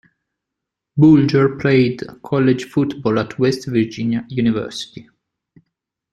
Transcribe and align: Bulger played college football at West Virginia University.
Bulger 0.97 1.57
played 1.57 2.01
college 2.23 2.65
football 2.65 3.19
at 3.19 3.37
West 3.37 3.67
Virginia 3.67 4.25
University. 4.29 5.07